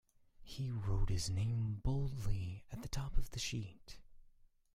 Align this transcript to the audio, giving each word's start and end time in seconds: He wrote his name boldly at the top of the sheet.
He 0.41 0.71
wrote 0.71 1.09
his 1.09 1.29
name 1.29 1.75
boldly 1.83 2.65
at 2.71 2.81
the 2.81 2.87
top 2.89 3.19
of 3.19 3.29
the 3.29 3.37
sheet. 3.39 3.99